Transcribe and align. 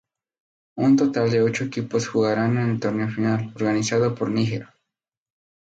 Un 0.77 0.95
total 0.97 1.29
de 1.29 1.43
ocho 1.43 1.63
equipos 1.65 2.07
jugarán 2.07 2.57
en 2.57 2.71
el 2.71 2.79
torneo 2.79 3.07
final, 3.07 3.51
organizado 3.55 4.15
por 4.15 4.31
Níger. 4.31 4.67